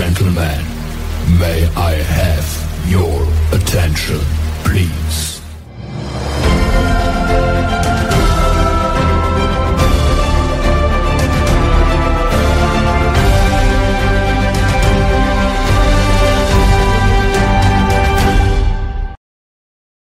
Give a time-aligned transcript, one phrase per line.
[0.00, 0.64] gentlemen,
[1.38, 2.46] may I have
[2.88, 3.20] your
[3.52, 4.18] attention,
[4.64, 5.42] please?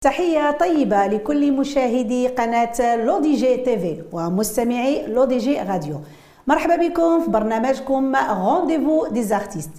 [0.04, 6.00] تحية طيبة لكل مشاهدي قناة لودي جي TV ومستمعي لودي جي راديو
[6.46, 9.70] مرحبا بكم في برنامجكم rendez-vous des artistes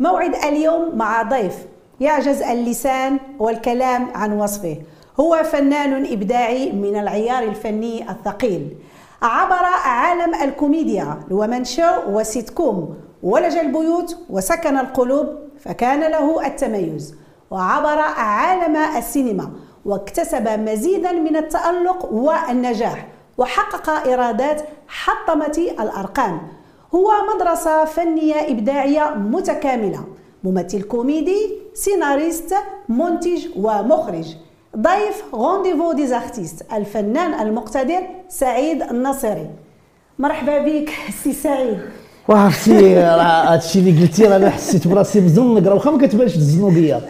[0.00, 1.54] موعد اليوم مع ضيف
[2.00, 4.76] يعجز اللسان والكلام عن وصفه.
[5.20, 8.76] هو فنان إبداعي من العيار الفني الثقيل.
[9.22, 15.26] عبر عالم الكوميديا one man show و sitcom ولج البيوت وسكن القلوب
[15.60, 17.14] فكان له التميز.
[17.50, 19.50] وعبر عالم السينما
[19.84, 23.06] واكتسب مزيدا من التألق والنجاح.
[23.38, 26.40] وحقق إيرادات حطمت الأرقام.
[26.94, 30.04] هو مدرسة فنية إبداعية متكاملة.
[30.44, 32.56] ممثل كوميدي سيناريست
[32.88, 34.36] منتج ومخرج.
[34.76, 39.50] ضيف rendez-vous des artistes الفنان المقتدر سعيد الناصيري
[40.18, 40.90] مرحبا بك
[41.22, 41.78] سي سعيد.
[42.28, 45.68] وعرفتي راه هادشي اللي قلتي راه أنا حسيت براسي مزنق.
[45.68, 47.00] راه واخا ما كتبانش الزنوقيه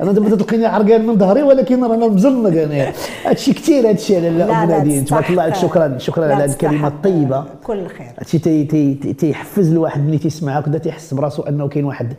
[0.00, 2.92] أنا دابا تلقيني عرقان من ظهري ولكن رانا مزنق أنا.
[3.26, 7.44] هادشي كثير هادشي عليا الاولادي تبارك الله عليك شكرا شكرا على هذه الكلمة الطيبة.
[7.64, 8.12] كل خير.
[8.18, 12.12] هادشي تي تي تيحفز الواحد ملي تيسمعها كذا تيحس براسو أنه كاين واحد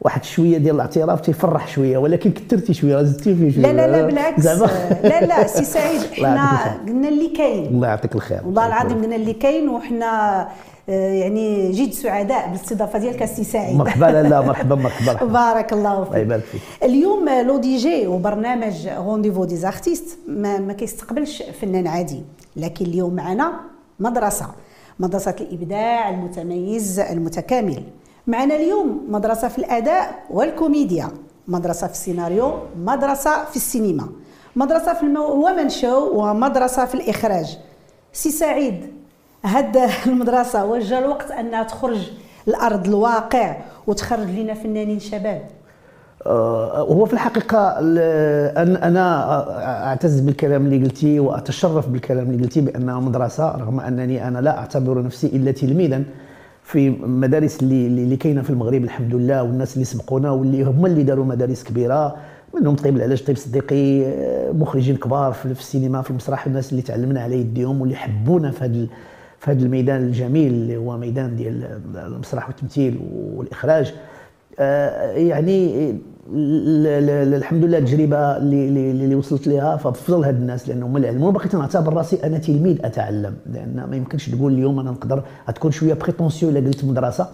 [0.00, 3.62] واحد شوية ديال الاعتراف تيفرح شوية ولكن كثرتي شوية زدتي فيه شوية.
[3.62, 4.46] لا لا لا بالعكس.
[4.46, 7.66] لا لا سي سعيد إحنا قلنا اللي كاين.
[7.66, 8.40] الله يعطيك الخير.
[8.46, 10.48] والله العظيم قلنا اللي كاين وحنا
[10.94, 13.76] يعني جد سعداء بالاستضافة ديالك السي سعيد.
[13.76, 14.04] مرحبا.
[14.06, 15.24] لا مرحبا مرحبا.
[15.52, 16.60] بارك الله الله فيك يبارك فيك.
[16.82, 22.22] اليوم لو دي جي وبرنامج rendez-vous des artistes ما, ما كيستقبلش فنان عادي.
[22.56, 23.52] لكن اليوم معنا
[24.00, 24.46] مدرسة.
[25.00, 27.82] مدرسة الإبداع المتميز المتكامل.
[28.26, 31.08] معنا اليوم مدرسة في الأداء والكوميديا.
[31.48, 34.08] مدرسة في السيناريو مدرسة في السينما.
[34.56, 37.58] مدرسة في الومن شو؟ ومدرسة في الإخراج.
[38.12, 38.99] سي سعيد
[39.44, 42.10] هاد المدرسة وجا الوقت أنها تخرج
[42.46, 43.56] لأرض الواقع
[43.86, 45.42] وتخرج لنا فنانين شباب.
[46.26, 49.24] آه، هو في الحقيقة ال- أن- أنا
[49.88, 55.02] أعتز بالكلام اللي قلتيه وأتشرف بالكلام اللي قلتيه بأنها مدرسة رغم أنني أنا لا أعتبر
[55.02, 56.02] نفسي إلا تلميذا
[56.62, 61.02] في مدارس اللي اللي كاينة في المغرب الحمد لله والناس اللي سبقونا واللي هما اللي
[61.02, 62.16] داروا مدارس كبيرة
[62.54, 66.82] منهم طيب العلاج طيب صديقي آه، مخرجين كبار في في السينما في المسرح الناس اللي
[66.82, 68.86] تعلمنا على يديهم واللي حبونا في هذا
[69.40, 73.00] في هذا الميدان الجميل اللي هو ميدان ديال المسرح والتمثيل
[73.34, 73.94] والإخراج
[74.58, 80.86] آه، يعني ال- ال- الحمد لله التجربة اللي اللي, وصلت لها فبفضل هاد الناس لأنه
[80.86, 81.32] هما اللي علموني.
[81.32, 85.94] بقيت نعتبر راسي أنا تلميذ أتعلم لأن ما يمكنش تقول اليوم أنا نقدر غتكون شوية
[85.94, 87.28] prétentieux إلا قلت مدرسة.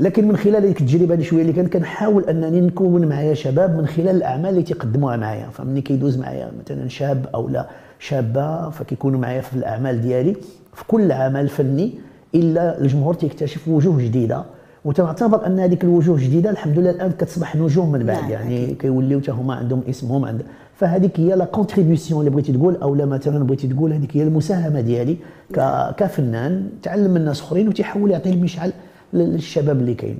[0.00, 3.86] لكن من خلال ديك التجربة اللي شوية اللي كانت كنحاول أنني نكون معايا شباب من
[3.86, 5.46] خلال الأعمال اللي تيقدموها معايا.
[5.52, 7.66] فمني كيدوز معايا مثلا شاب أو لا.
[8.06, 10.36] شابة فكيكونوا معايا في الأعمال ديالي
[10.74, 11.92] في كل عمل فني
[12.34, 14.44] إلا الجمهور تيكتشف وجوه جديدة.
[14.84, 19.20] وتنعتبر أن هذيك الوجوه الجديده الحمد لله الآن كتصبح نجوم من بعد نعم، يعني كيوليو
[19.20, 20.42] حتى هما عندهم اسمهم عند
[20.76, 24.80] فهذيك هي la contribution اللي بغيتي تقول أو لا مثلا بغيتي تقول هذيك هي المساهمة
[24.80, 25.16] ديالي
[25.54, 28.72] ك- كفنان تعلم من ناس أخرين وتيحاول يعطي المشعل
[29.12, 30.18] للشباب اللي كاين.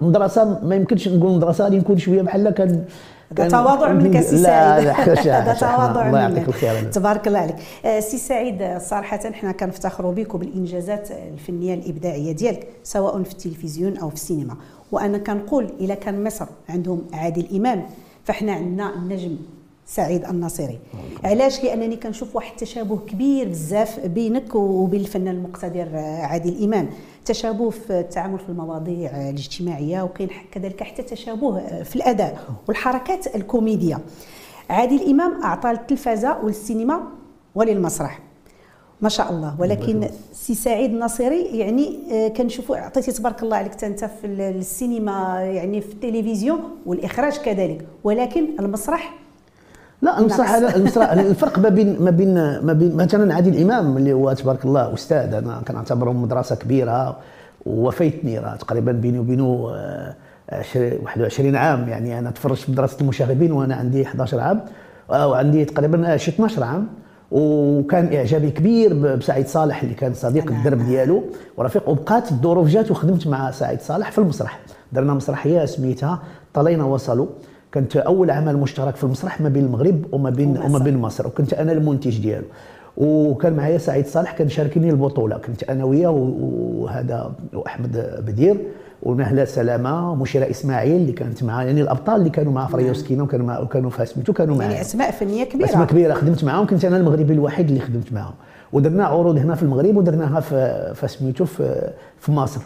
[0.00, 2.84] مدرسة ما يمكنش نقول مدرسة غادي نكون شوية بحال كان
[3.32, 4.42] هذا كان- تواضع منك سي سعيد.
[4.42, 4.80] لا
[5.40, 5.52] هذا.
[5.60, 7.56] تواضع الله يعطيك منك الخير تبارك الله عليك.
[7.84, 13.96] آه، سي سعيد آه، صراحة إحنا كنفتخروا بك وبالإنجازات الفنية الإبداعية ديالك سواء في التلفزيون
[13.96, 14.56] أو في السينما.
[14.92, 17.82] وأنا كنقول إذا كان مصر عندهم عادل إمام
[18.24, 19.36] فإحنا عندنا النجم
[19.86, 20.78] سعيد الناصري
[21.24, 25.88] علاش؟ لأنني كنشوف واحد التشابه كبير بزاف بينك وبين الفنان المقتدر
[26.20, 26.88] عادل إمام.
[27.24, 32.38] تشابه في التعامل في المواضيع الاجتماعية وكاين كذلك حتى تشابه في الأداء
[32.68, 33.98] والحركات الكوميدية.
[34.70, 37.00] عادل إمام أعطى للتلفزه وللسينما
[37.54, 38.18] وللمسرح.
[39.00, 39.60] ما شاء الله.
[39.60, 45.42] ولكن سي سعيد الناصري يعني آه، كنشوفوا عطيتي تبارك الله عليك أنت في ال- السينما
[45.42, 47.86] يعني في التلفزيون والإخراج كذلك.
[48.04, 49.14] ولكن المسرح
[50.02, 50.50] لا المسرح.
[50.54, 54.94] المسرح الفرق ما بين ما بين ما بين مثلا عادل إمام اللي هو تبارك الله
[54.94, 57.16] أستاذ أنا كنعتبره مدرسة كبيرة
[57.66, 60.14] ووفيتني راه تقريبا بيني وبينه آه،
[60.52, 61.88] عشر- 21 عام.
[61.88, 64.60] يعني أنا تفرجت في مدرسة المشاغبين وأنا عندي 11 عام
[65.10, 66.86] آه، وعندي تقريبا آه، شي 12 عام.
[67.30, 70.58] وكان إعجابي كبير بسعيد صالح اللي كان صديق نعم.
[70.60, 71.22] الدرب ديالو
[71.56, 71.88] ورفيق.
[71.88, 74.58] وبقات الظروف جات وخدمت مع سعيد صالح في المسرح.
[74.92, 76.18] درنا مسرحية سميتها
[76.54, 77.26] طلينا وصلوا.
[77.76, 80.58] كانت أول عمل مشترك في المسرح ما بين المغرب وما بين.
[80.58, 82.44] وما بين مصر وكنت أنا المنتج ديالو.
[82.96, 85.38] وكان معايا سعيد صالح كان شاركني البطولة.
[85.38, 88.56] كنت أنا وياه وهذا وأحمد بدير.
[89.02, 93.22] ونهله سلامة مشيرة إسماعيل اللي كانت معاه يعني الأبطال اللي كانوا معاه في ريا وسكينة
[93.22, 95.68] وكانوا مع وكانوا في سميتو كانوا معاه يعني أسماء فنية كبيرة.
[95.68, 96.66] أسماء كبيرة خدمت معاهم.
[96.66, 98.34] كنت أنا المغربي الوحيد اللي خدمت معاهم.
[98.72, 102.60] ودرنا عروض هنا في المغرب ودرناها في في سميتو في في مصر.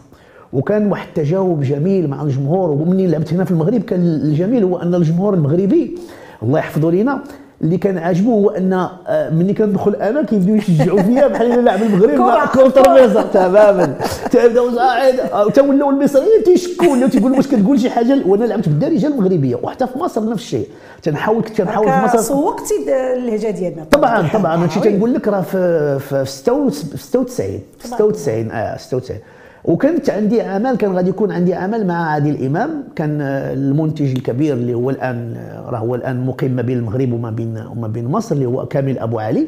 [0.52, 4.94] وكان واحد التجاوب جميل مع الجمهور ومني لعبت هنا في المغرب كان الجميل هو أن
[4.94, 5.98] الجمهور المغربي
[6.42, 7.22] الله يحفظه لينا
[7.62, 11.82] اللي كان عاجبه هو أن آه، ملي كندخل أنا كيبداو يشجعوا فيا بحال إلا لاعب
[11.82, 13.94] المغرب مع كرة ترابيزه تماما.
[14.30, 15.14] تبدأو صاعد
[15.58, 19.98] ولاو المصريين تيشكوا ولاو تيقولوا واش كتقول شي حاجة وأنا لعبت بالدارجة المغربية وحتى في
[19.98, 20.68] مصر نفس الشيء.
[21.02, 22.18] تنحاول كنت كنحاول في مصر.
[22.18, 22.74] سوقتي
[23.16, 23.84] اللهجة ديالنا.
[23.84, 24.56] طبعا طبعا.
[24.62, 29.18] هادشي تنقول لك راه في في 96 96 آه 96
[29.64, 34.74] وكانت عندي عمل كان غادي يكون عندي عمل مع عادل امام كان المنتج الكبير اللي
[34.74, 35.36] هو الآن
[35.66, 38.98] راه هو الآن مقيم ما بين المغرب وما بين وما بين مصر اللي هو كامل
[38.98, 39.46] أبو علي.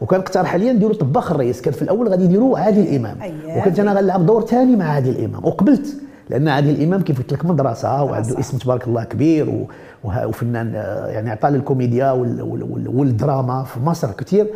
[0.00, 1.60] وكان اقترح لي نديروا طباخ الرئيس.
[1.60, 3.58] كان في الأول غادي يديروا عادل امام أيه.
[3.58, 5.96] وكنت أنا غنلعب دور ثاني مع عادل امام وقبلت
[6.30, 9.66] لأن عادل امام كيف قلت لك مدرسة وعنده اسم تبارك الله كبير
[10.04, 10.72] وفنان
[11.08, 12.10] يعني عطى للكوميديا
[12.86, 14.46] والدراما في مصر كثير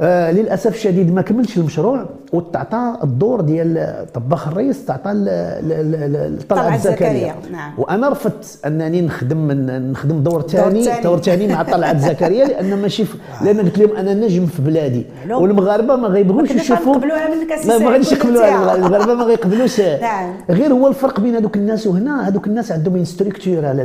[0.00, 5.10] آه للأسف الشديد ما كملش المشروع وتعطى الدور ديال طباخ الرئيس تعطى
[6.48, 7.72] طلعت زكريا نعم.
[7.78, 9.52] وأنا رفضت أنني نخدم
[9.90, 13.04] نخدم دور ثاني دور ثاني مع طلعت زكريا لأن ماشي
[13.44, 15.06] لأن قلت لهم أنا نجم في بلادي.
[15.30, 16.96] والمغاربة ما غيبغيوش يشوفوا
[17.66, 19.80] ما, غاديش يقبلوها المغاربه ما غيقبلوش.
[20.02, 20.34] نعم.
[20.50, 23.82] غير هو الفرق بين هذوك الناس وهنا هذوك الناس عندهم une structure على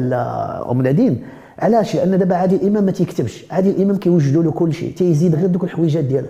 [0.72, 1.24] ام نادين
[1.60, 3.46] علاش؟ لأن دابا عادل امام ما تيكتبش.
[3.52, 6.28] عادل امام كيوجدوا له كل شيء تيزيد غير دوك الحويجات ديالو.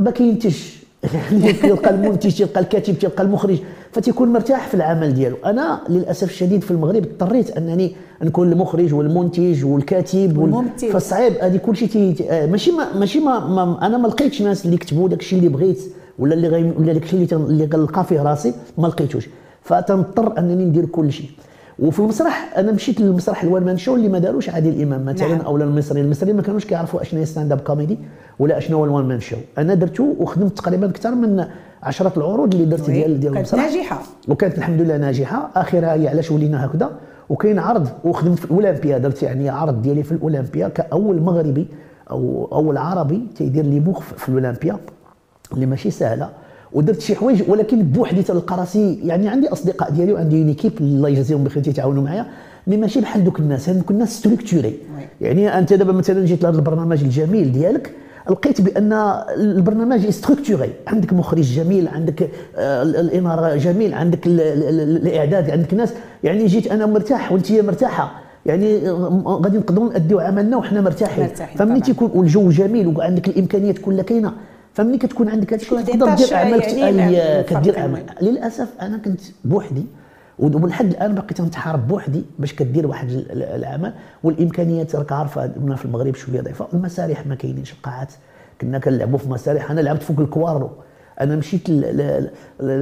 [0.00, 0.84] ما كينتجش
[1.62, 3.58] تلقى المنتج تلقى الكاتب تلقى المخرج
[3.92, 5.36] فتيكون مرتاح في العمل ديالو.
[5.44, 11.32] أنا للأسف الشديد في المغرب اضطريت أنني نكون المخرج والمنتج والكاتب والممثل فصعيب.
[11.42, 12.30] هذه كل شيء تي...
[12.30, 15.50] آه، ماشي ما ماشي ما, ما أنا ما لقيتش ناس اللي كتبوا داك الشيء اللي
[15.50, 15.82] بغيت
[16.18, 16.72] ولا اللي غي...
[16.78, 19.28] ولا داك الشيء اللي, اللي غنلقى فيه راسي ما لقيتوش.
[19.62, 21.30] فتنضطر أنني ندير كل شيء.
[21.78, 25.28] وفي المسرح أنا مشيت للمسرح ال one man show اللي ما داروش؟ عادل امام مثلا
[25.28, 25.40] نعم.
[25.40, 26.04] أو المصريين.
[26.04, 27.98] المصريين ما كانوش كيعرفوا أشنو stand-up comedy
[28.38, 31.44] ولا أشنو هو ال one man show أنا درته وخدمت تقريبا أكثر من
[31.82, 33.60] عشرة العروض اللي درت ديال ديال المسرح.
[33.62, 34.02] كانت ناجحة.
[34.28, 35.50] وكانت الحمد لله ناجحة.
[35.56, 36.90] آخرها هي علاش ولينا هكذا؟
[37.28, 38.98] وكاين عرض وخدمت في الأولمبيا.
[38.98, 41.66] درت يعني عرض ديالي في الأولمبيا كأول مغربي
[42.10, 44.76] أو أول عربي تيدير لي مخ في الأولمبيا
[45.52, 46.30] اللي ماشي سهلة.
[46.74, 51.08] ودرت شي حوايج ولكن بوحدي تلقى راسي يعني عندي أصدقاء ديالي وعندي une équipe الله
[51.08, 52.26] يجازيهم بخير تيتعاونوا معايا
[52.66, 54.74] mais ماشي بحال دوك الناس هذوك الناس structurés
[55.20, 57.90] يعني أنت دابا مثلا جيت لهذا البرنامج الجميل ديالك
[58.30, 58.92] لقيت بأن
[59.36, 65.92] البرنامج structuré عندك مخرج جميل عندك آه، الاناره جميل عندك الإعداد عندك ناس.
[66.24, 68.20] يعني جيت أنا مرتاح وأنت مرتاحة.
[68.46, 71.28] يعني آه، غادي نقدروا نأديو عملنا وحنا مرتاحين.
[71.56, 74.32] فملي تيكون والجو جميل وعندك الإمكانيات كلها كاينة
[74.74, 78.04] فملي كتكون عندك هذا الشيء تقدر دير اعمال يعني كدير أعمال.
[78.22, 79.86] للأسف أنا كنت بوحدي
[80.38, 86.40] ولحد الآن باقي تنتحارب بوحدي باش كدير واحد العمل والإمكانيات راك عارفة في المغرب شوية
[86.40, 88.12] ضعيفة المسارح ما كاينينش القاعات.
[88.60, 90.70] كنا كنلعبوا في مسارح أنا لعبت فوق الكوارو.
[91.20, 91.66] أنا مشيت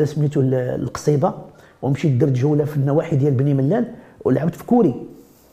[0.05, 1.35] سميتو القصيبة
[1.83, 3.87] ومشيت درت جولة في النواحي ديال بني ملال
[4.25, 4.95] ولعبت في كوري.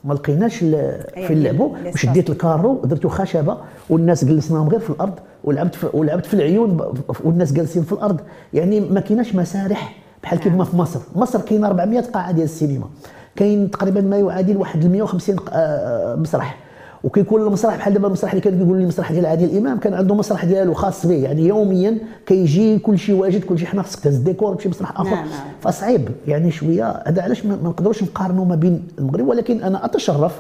[0.04, 3.58] ما لقيناش فين نلعبو شديت الكارو درتو خشبة
[3.90, 5.14] والناس جلسناهم غير في الأرض
[5.44, 6.94] ولعبت في ولعبت في العيون
[7.24, 8.20] والناس جالسين في الأرض.
[8.54, 11.00] يعني ما كايناش مسارح بحال كيما في مصر.
[11.16, 12.90] مصر كاين 400 قاعه ديال السينما
[13.36, 16.58] كاين تقريبا ما يعادل واحد 150 آه، آه، مسرح.
[17.04, 20.16] وكيكون المسرح بحال دابا المسرح اللي كان كيقول لي المسرح ديال عادل امام كان عنده
[20.16, 24.16] مسرح ديالو خاص به يعني يوميا كيجي كل شيء واجد كل شيء حنا خصك تهز
[24.16, 25.48] الديكور تمشي مسرح آخر نعم نعم.
[25.62, 30.40] فصعيب يعني شوية هذا علاش ما نقدروش نقارنوا ما بين المغرب ولكن أنا أتشرف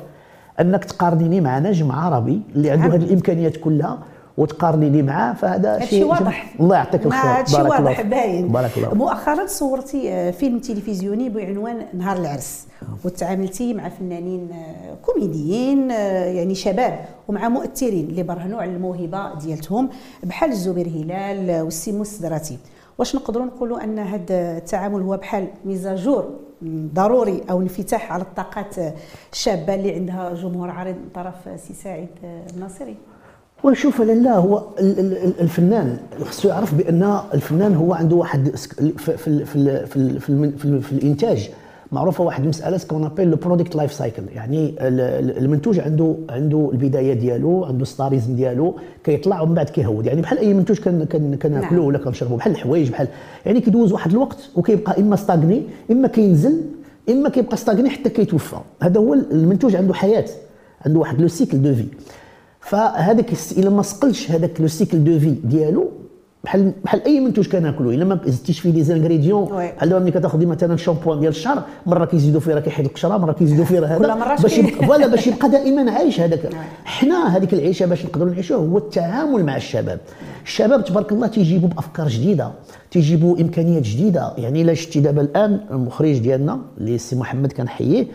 [0.59, 2.91] أنك تقارنيني مع نجم عربي اللي عنده نعم.
[2.91, 3.97] هذه الإمكانيات كلها
[4.39, 6.53] وتقارنيني معاه فهذا شيء واضح.
[6.59, 7.31] الله يعطيك الخير.
[7.31, 8.47] هذا شيء واضح باين.
[8.47, 12.67] بارك الله مؤخرا صورتي آه، فيلم تلفزيوني بعنوان نهار العرس
[13.05, 19.89] وتعاملتي مع فنانين آه، كوميديين آه، يعني شباب ومع مؤثرين اللي برهنوا على الموهبة ديالتهم
[20.23, 22.57] بحال الزبير هلال والسيمو السدراتي
[22.97, 26.29] واش نقدروا نقولوا أن هذا التعامل هو بحال ميزاجور
[26.93, 28.75] ضروري أو انفتاح على الطاقات
[29.33, 31.35] الشابة اللي عندها جمهور عريض من طرف
[31.67, 32.09] سي سعيد
[32.55, 32.95] الناصري؟
[33.63, 34.63] وشوف لا هو
[35.41, 35.97] الفنان.
[36.21, 41.49] خصو يعرف بأن الفنان هو عنده واحد في في في في, في, في, في الإنتاج.
[41.91, 44.75] معروفه واحد المساله ce qu'on appelle le product life cycle يعني
[45.37, 50.05] المنتوج عنده عنده البداية ديالو عنده ستاريزم ديالو كيطلع ومن بعد كيهود.
[50.05, 51.05] يعني بحال أي منتوج كان
[51.41, 51.79] كناكلو نعم.
[51.79, 53.07] ولا كنشربو بحال الحوايج بحال
[53.45, 56.61] يعني كيدوز واحد الوقت وكيبقى إما stagné إما كينزل
[57.09, 58.57] إما كيبقى stagné حتى كيتوفى.
[58.81, 60.25] هذا هو المنتوج عنده حياة
[60.85, 61.85] عنده واحد le cycle de vie
[62.69, 65.89] فهذاك إلا ما سقلش هذاك le cycle de vie ديالو
[66.43, 69.45] بحال بحال أي منتوج كناكلو إلا ما زدتيش فيه les ingrédients.
[69.45, 73.31] بحال دابا ملي كتاخذي مثلا شامبوان ديال الشعر مرة كيزيدوا فيه راه كيحيد القشرة مرة
[73.31, 76.49] كيزيدوا فيه هذا باش يبقى voilà باش يبقى دائما عايش هذاك.
[76.85, 79.99] حنا هذيك العيشة باش نقدروا نعيشوه هو التعامل مع الشباب.
[80.43, 82.51] الشباب تبارك الله تيجيبوا بأفكار جديدة
[82.91, 84.33] تيجيبوا إمكانيات جديدة.
[84.37, 88.07] يعني إلا شتي دابا الآن المخرج ديالنا اللي سي محمد كنحييه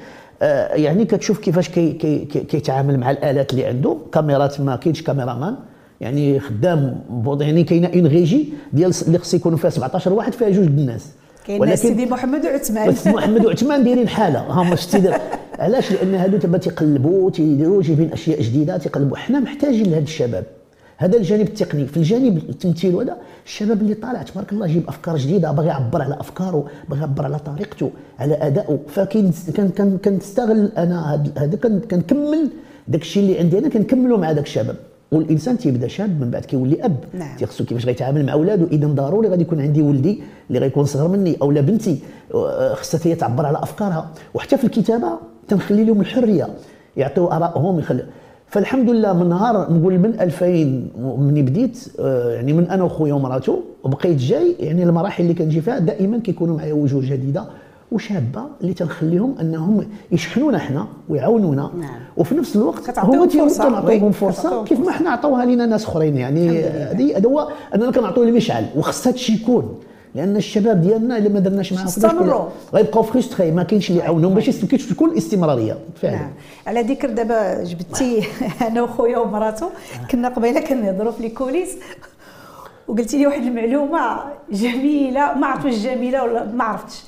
[0.75, 3.97] يعني كتشوف كيفاش كي كي كي كيتعامل مع الآلات اللي عنده.
[4.13, 5.57] كاميرات ما كاينش كاميرامان
[6.01, 7.01] يعني خدام
[7.41, 11.07] يعني كاينة une régie ديال اللي خص يكونوا فيها 17 واحد فيها جوج الناس.
[11.47, 14.41] كاين سيدي محمد وعثمان محمد وعثمان دايرين حالة.
[14.41, 15.13] هما شتي.
[15.59, 19.17] علاش؟ لأن هادو تبا تيقلبوا تيديروا جايبين أشياء جديدة تيقلبوا.
[19.17, 20.45] حنا محتاجين لهاد الشباب.
[21.05, 21.87] هذا الجانب التقني.
[21.87, 26.21] في الجانب التمثيل وهذا الشباب اللي طالع تبارك الله جايب أفكار جديدة باغي يعبر على
[26.21, 32.51] أفكاره باغي يعبر على طريقته على ادائه فكاين كان كان كنستغل أنا هذا كان- كنكمل
[32.89, 34.77] داك الشيء اللي عندي أنا كنكملوا مع داك الشباب.
[35.13, 36.97] والإنسان تيبدا شاب من بعد كيولي أب.
[37.15, 37.37] نعم.
[37.37, 41.37] تيخصو كيفاش غيتعامل مع اولادو إذا ضروري غادي يكون عندي ولدي اللي غيكون صغر مني
[41.43, 41.99] أو لا بنتي
[42.35, 44.11] آه، خصها هي تعبر على أفكارها.
[44.35, 45.09] وحتى في الكتابة
[45.49, 46.49] تنخلي لهم الحرية.
[46.97, 48.05] يعطيو ارائهم يخلي
[48.55, 50.47] فالحمد لله من نهار نقول من 2000
[51.19, 55.79] مني بديت آه، يعني من أنا وخويا ومراته وبقيت جاي يعني المراحل اللي كنجي فيها
[55.79, 57.45] دائما كيكونوا معايا وجوه جديدة
[57.93, 61.95] وشابة اللي تنخليهم أنهم يشحنونا حنا ويعاونونا نعم.
[62.17, 64.11] وفي نفس الوقت هما تيردوا فرصة.
[64.11, 68.67] فرصة كيف ما حنا عطوها لينا ناس أخرين يعني هذه هذا هو أننا كنعطيو المشعل
[68.77, 69.79] وخص هذا الشيء يكون
[70.15, 72.49] لأن الشباب ديالنا إلا ما درناش معاهم استمروا.
[72.75, 76.17] غيبقاو frustrés ما كاينش اللي يعاونهم باش ما كاينش تكون الاستمراريه فعلا.
[76.17, 76.31] نعم.
[76.67, 78.23] على ذكر دابا جبتي
[78.69, 79.71] أنا وخويا ومراته
[80.11, 81.77] كنا قبيلة كنهضروا في les coulisses
[82.89, 87.03] وقلتي لي واحد المعلومة جميلة ما عرفت واش جميلة ولا ما عرفتش.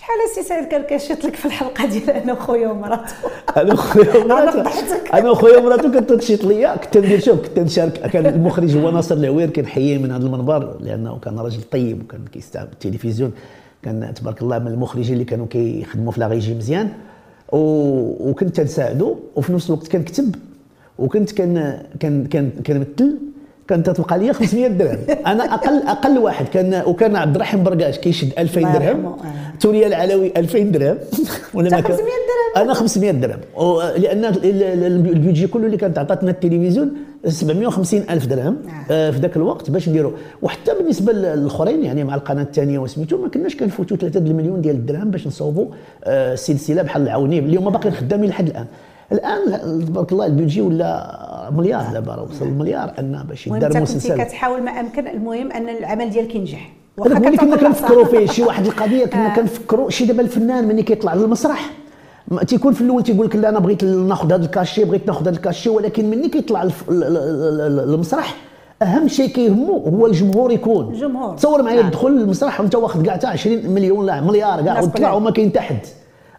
[0.00, 3.14] شحال السي سعيد كان كيشيط لك في الحلقة ديال أنا وخويا ومراته
[3.56, 4.64] أنا وخويا ومراته.
[5.18, 6.76] أنا وخويا ومراته كنت تشيط ليا.
[6.76, 7.92] كنت ندير شوف كنت نشارك.
[7.92, 12.68] كان المخرج هو ناصر العوير كنحييه من هذا المنبر لأنه كان راجل طيب وكان كيستعمل
[12.72, 13.32] التلفزيون.
[13.82, 16.88] كان تبارك الله من المخرجين اللي كانوا كيخدموا في لا ريجي مزيان.
[17.52, 17.58] و...
[18.30, 19.16] وكنت تنساعدو.
[19.36, 20.34] وفي نفس الوقت كنكتب.
[20.98, 23.18] وكنت كان كان كان كنمثل.
[23.70, 24.98] كانت تبقى لي 500 درهم.
[25.26, 29.06] أنا أقل أقل واحد كان وكان عبد الرحيم برقاش كيشد 2000 الله درهم.
[29.06, 29.16] آه.
[29.60, 30.96] توريا العلوي 2000 درهم.
[31.54, 33.38] ولا ما كان 500 درهم؟ أنا 500 درهم.
[33.96, 36.92] لأن ال- ال- البيدجي كله اللي كانت عطاتنا التلفزيون
[37.26, 38.84] 750 ألف درهم نعم.
[38.90, 40.12] آه، في ذاك الوقت باش نديروا
[40.42, 45.10] وحتى بالنسبة للأخرين يعني مع القناة الثانية وسميتو ما كناش كنفوتوا 3 المليون ديال الدرهم
[45.10, 45.66] باش نصوبوا
[46.04, 48.66] آه، سلسلة بحال العوني اللي هما باقيين خدامين لحد الآن.
[49.12, 54.62] الآن تبارك الله البيدجي ولا مليار دابا راه وصل المليار ان باش يدار مسلسل كتحاول
[54.62, 56.72] ما أمكن المهم أن العمل ديالك ينجح
[57.06, 58.04] هذاك كنا كنفكروا.
[58.04, 59.36] فيه شي واحد القضية كنا آه.
[59.36, 61.70] كنفكروا شي دابا الفنان ملي كيطلع للمسرح
[62.46, 65.68] تيكون في الأول تيقول لك لا أنا بغيت ناخذ هذا الكاشي بغيت ناخذ هذا الكاشي
[65.68, 68.36] ولكن ملي كيطلع المسرح
[68.82, 71.36] أهم شيء كيهمو هو الجمهور يكون الجمهور.
[71.36, 71.90] تصور معايا نعم.
[71.90, 75.12] تدخل المسرح وانت واخد كاع حتى 20 مليون لا مليار كاع وتطلع.
[75.12, 75.86] وما كاين حتى حد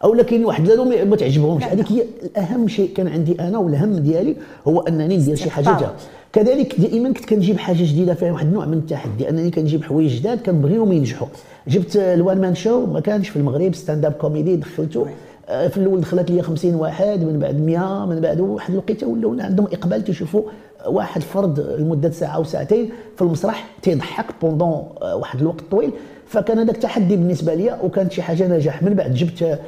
[0.04, 1.64] أو لا كاين واحد لا ما- تعجبهمش.
[1.64, 4.36] هذيك هي الأهم شيء كان عندي أنا والهم ديالي
[4.68, 5.66] هو أنني ندير شي حاجة.
[5.80, 5.92] جا.
[6.34, 10.40] كذلك دائما كنت كنجيب حاجة جديدة فيها واحد النوع من التحدي أنني كنجيب حوايج جداد
[10.42, 11.28] كنبغيهم ينجحوا.
[11.68, 15.06] جبت ال one man show؟ ما كانش في المغرب stand-up comedy دخلته
[15.50, 19.36] آه، في الأول دخلت لي 50 واحد من بعد 100 من بعد واحد الوقيتة ولاو
[19.40, 20.42] عندهم إقبال تيشوفوا
[20.86, 25.92] واحد فرد لمدة ساعة وساعتين في المسرح تيضحك pendant واحد الوقت طويل.
[26.28, 29.60] فكان هذاك تحدي بالنسبة لي وكانت شي حاجة نجاح من بعد جبت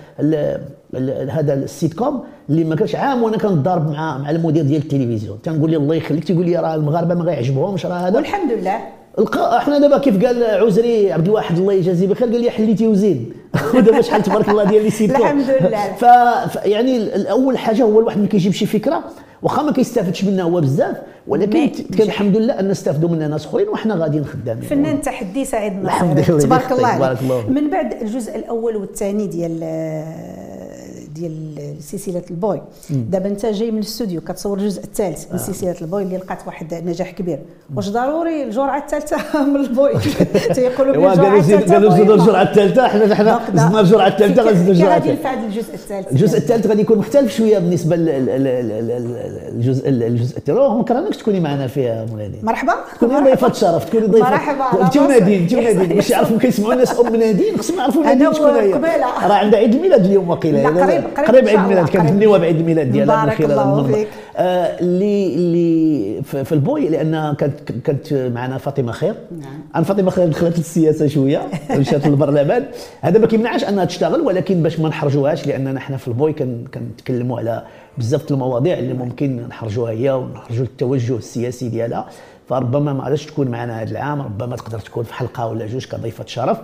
[1.30, 5.42] هذا السيت كوم اللي ما كانش عام وأنا كنضارب مع مع المدير ديال التلفزيون.
[5.44, 8.16] تنقول لي الله يخليك تيقول لي راه المغاربة ما غيعجبهمش راه هذا.
[8.16, 8.78] والحمد لله.
[9.20, 13.34] القا إحنا دابا كيف قال عزري عبد الواحد الله يجازيه بخير قال لي حليتي وزين.
[13.76, 15.94] ودابا شحال تبارك الله ديال les sitcoms الحمد لله.
[16.02, 16.06] ف...
[16.50, 16.66] ف...
[16.66, 19.04] يعني الأول حاجة هو الواحد ملي كيجيب شي فكرة.
[19.44, 20.98] واخا ما كيستافدش منها هو بزاف
[21.28, 24.64] ولكن كان الحمد لله أن نستافدوا منها ناس أخرين وحنا غاديين خدامين.
[24.64, 26.40] فنان تحدي سعيد الحمد لله.
[26.40, 27.50] تبارك الله الله.
[27.50, 29.60] من بعد الجزء الأول والثاني ديال
[31.16, 32.62] ديال سلسلة البوي.
[32.90, 35.34] دابا انت جاي من الاستوديو كتصور الجزء الثالث آه.
[35.34, 37.40] من سلسلة البوي اللي لقات واحد النجاح كبير.
[37.76, 39.18] واش ضروري الجرعة الثالثة
[39.54, 39.92] من البوي؟
[40.56, 42.16] تيقولوا بلي الجرعة الثالثة قالوا زيدوا.
[42.16, 45.12] الجرعة الثالثة حنا حنا زدنا الجرعة الثالثة غنزيدوا الجرعة غادي
[45.46, 46.12] الجزء الثالث.
[46.12, 50.58] الجزء الثالث غادي يكون مختلف شوية بالنسبة لل- لل- لل- لل- للجزء الجزء الثالث.
[50.58, 52.74] ما كرهناكش تكوني معنا فيها مولانا مرحبا.
[52.96, 54.30] تكوني ضيفة شرف تكوني ضيفة.
[54.30, 54.98] مرحبا، انت.
[54.98, 58.74] ونادين انت ونادين باش يعرفوا كيسمعوا الناس أم نادين خصهم يعرفوا نادين شكون هي.
[58.74, 61.90] راه عندها عيد الميلاد اليوم وقيله قريب- عيد الميلاد.
[61.90, 64.08] كنتمنيوها بعيد الميلاد ديالها من خلال المنبر فيك.
[64.38, 69.52] آه، اللي اللي في البوي لأن كانت كانت معنا فاطمة خير نعم.
[69.76, 71.42] عن فاطمة خير دخلت للسياسه شوية
[71.72, 72.66] مشات للبرلمان
[73.02, 77.40] هذا ما كيمنعش أنها تشتغل ولكن باش ما نحرجوهاش لاننا حنا في البوي كن- كنتكلموا
[77.40, 77.64] على
[77.98, 82.06] بزاف المواضيع اللي ممكن نحرجوها هي ونحرجوا التوجه السياسي ديالها
[82.50, 86.24] فربما ما غاديش تكون معنا هذا العام ربما تقدر تكون في حلقة ولا جوج كضيفة
[86.28, 86.58] شرف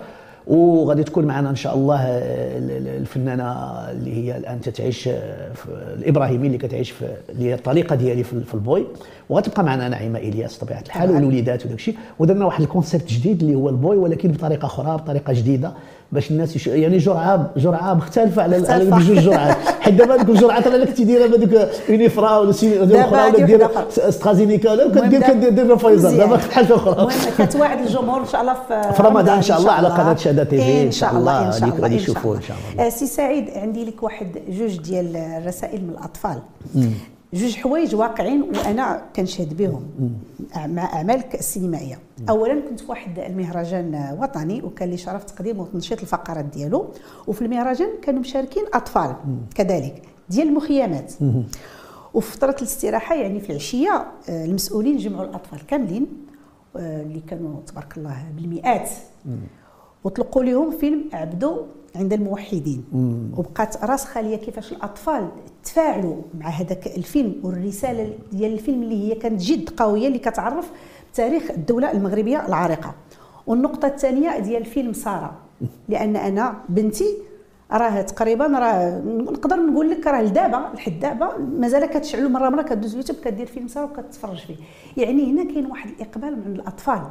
[0.50, 2.58] وغادي تكون معنا إن شاء الله آه،
[2.98, 3.44] الفنانة
[3.91, 5.65] اللي هي الآن تتعيش آه، في
[5.98, 8.86] الإبراهيمي اللي كتعيش في اللي هي الطليقة ديالي في البوي.
[9.29, 11.12] وغتبقى معنا نعيمة إلياس بطبيعه الحال.
[11.12, 15.34] والوليدات وداك الشيء ودرنا واحد ال concept جديد اللي هو البوي ولكن بطريقة أخرى بطريقة
[15.34, 15.74] جديدة.
[16.12, 16.68] باش الناس يش...
[16.68, 18.86] يعني جرعة جرعة مختلفة على على.
[18.86, 23.46] بجوج جرعات حيت دابا هذوك الجرعات أنا كنتي دايره هذوك يونيفرا ولا دابا أخرى ولا
[23.46, 23.70] دير.
[23.98, 26.18] استرازينيكا ولا كدير كدير فايزر.
[26.18, 28.54] دابا حاجة أخرى المهم كتواعد الجمهور إن شاء الله
[28.94, 31.63] في رمضان إن شاء الله على قناة شهادة تي في إن شاء الله إن شاء
[31.63, 32.38] اللي الله غادي إن شاء يشوفوه الله.
[32.38, 32.89] إن شاء الله.
[32.89, 36.39] سي سعيد عندي لك واحد جوج ديال الرسائل من الأطفال
[37.33, 39.83] جوج حوايج واقعين وأنا كنشهد بهم.
[40.55, 46.45] مع اعمالك السينمائيه اولا كنت في واحد المهرجان وطني وكان لي شرف تقديم وتنشيط الفقرات
[46.45, 46.88] ديالو.
[47.27, 49.15] وفي المهرجان كانوا مشاركين أطفال
[49.55, 51.13] كذلك ديال المخيمات.
[52.13, 56.07] وفي فترة الاستراحة يعني في العشية آه، المسؤولين جمعوا الأطفال كاملين
[56.77, 58.89] آه، اللي كانوا تبارك الله بالمئات.
[60.03, 61.58] وطلقوا لهم فيلم عبدو
[61.96, 62.84] عند الموحدين.
[63.38, 65.27] وبقات راسخه ليا كيفاش الأطفال
[65.63, 70.72] تفاعلوا مع هذاك الفيلم والرسالة ديال الفيلم اللي هي كانت جد قوية اللي كتعرف
[71.13, 72.96] بتاريخ الدولة المغربية العريقة.
[73.48, 75.34] والنقطة الثانية ديال فيلم سارة
[75.89, 77.18] لأن أنا بنتي
[77.72, 82.91] راه تقريبا راه نقدر نقول لك راه لدابا لحد دابا مازال كتشعل مرة مرة كدوز
[82.91, 84.56] اليوتيوب كدير فيلم سارة وكتفرج فيه.
[84.98, 87.01] يعني هنا كاين واحد الإقبال من الأطفال.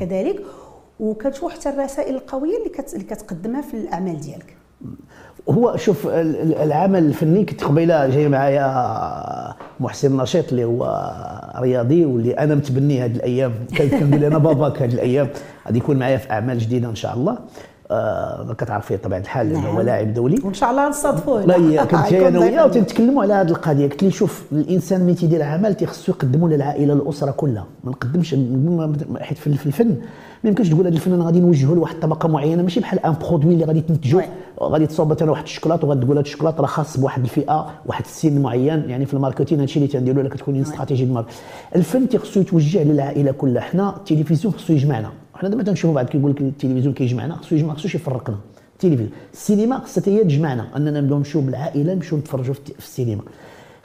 [0.00, 0.42] كذلك
[1.00, 2.92] وكتشوف حتى الرسائل القوية اللي كت...
[2.94, 4.56] اللي كتقدمها في الأعمال ديالك.
[5.50, 6.12] هو شوف ال-
[6.42, 11.12] ال- العمل الفني كنت قبيله جاي معايا محسن نشيط اللي هو
[11.60, 13.52] رياضي واللي أنا متبني هذه الأيام.
[13.76, 15.28] كنقول أنا باباك هذه الأيام.
[15.66, 17.38] غادي يكون معايا في أعمال جديدة إن شاء الله.
[17.90, 19.80] آه كتعرف فيه طبيعة الحال لأنه هو نعم.
[19.86, 20.36] لاعب دولي.
[20.44, 22.66] وإن شاء الله نصادفوه لا كنت جاي أنا وياه.
[22.66, 23.88] وتنتكلموا على هذه القضية.
[23.88, 27.66] قلت لي شوف الإنسان ملي تيدير عمل تيخصو يقدموا للعائلة الأسرة كلها.
[27.84, 28.36] ما نقدمش
[29.20, 29.96] حيت في الفن.
[30.46, 33.54] ما يمكنش تقول هذا الفن أنا غادي نوجهه لواحد الطبقه معينة ماشي بحال un produit
[33.54, 34.20] اللي غادي تنتجو.
[34.60, 38.42] غادي تصاوب مثلا واحد الشوكولاط وغادي تقول هذا الشوكولاط راه خاص بواحد الفئة واحد السن
[38.42, 41.30] معين يعني في ال marketing هادشي اللي تنديروا لك كتكون stratégie ال market
[41.76, 43.62] الفن تيخصو يتوجه للعائلة كلها.
[43.62, 45.10] حنا التلفزيون خصو يجمعنا.
[45.34, 48.36] حنا دابا تنشوفوا بعد كيقول لك التلفزيون كيجمعنا خصو يجمع خصوش يفرقنا.
[48.72, 49.10] التلفزيون.
[49.32, 53.22] السينما خصها هي تجمعنا أننا نبداو نمشيو بالعائلة نمشيو نتفرجوا في السينما.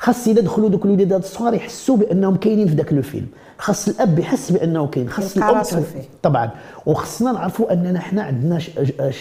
[0.01, 4.51] خاص الا دخلوا دوك الوليدات الصغار يحسوا بأنهم كاينين في ذاك الفيلم خاص الأب يحس
[4.51, 5.09] بأنه كاين.
[5.09, 5.83] خاص الأم.
[6.23, 6.49] طبعا.
[6.85, 8.59] وخصنا نعرفوا أننا حنا عندنا.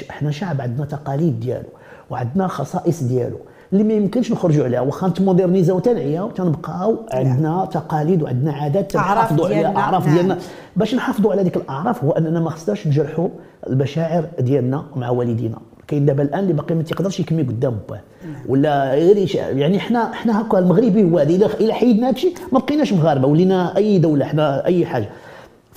[0.09, 1.69] حنا شعب عندنا تقاليد ديالو
[2.11, 3.37] وعندنا خصائص ديالو.
[3.73, 4.81] اللي ما يمكنش نخرجوا عليها.
[4.81, 9.61] واخا نتمودرنيزاو تنعياو تنبقاو عندنا تقاليد وعندنا عادات تنحافظوا عليها.
[9.61, 10.15] ديالنا، أعراف نعم.
[10.15, 10.39] ديالنا.
[10.77, 13.29] باش نحافظوا على ديك الأعراف هو أننا ما خصناش نجرحوا
[13.67, 15.59] المشاعر ديالنا مع والدينا.
[15.91, 18.01] كاين دابا الان اللي باقي ما تيقدرش يكمي قدام باه
[18.49, 21.47] ولا غير يعني حنا حنا هكا المغربي هو هذا.
[21.61, 23.29] إلا حيدنا هادشي ما بقيناش مغاربة.
[23.29, 25.09] ولينا أي دولة حنا أي حاجة.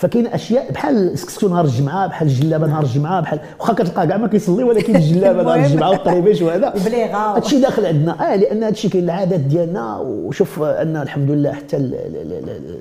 [0.03, 4.27] فكاين أشياء بحال السكسكسو نهار الجمعة بحال الجلابة نهار الجمعة بحال واخا كتلقى كاع ما
[4.27, 5.55] كيصلي ولكن الجلابة نهار.
[5.59, 7.17] الجمعة والطريبيش وهذا البليغة.
[7.35, 11.77] هادشي داخل عندنا آه لأن هادشي كاين العادات ديالنا وشوف أن الحمد لله حتى